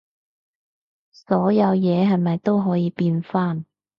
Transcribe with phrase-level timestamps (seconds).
[1.11, 3.65] 所有嘢係咪都可以變返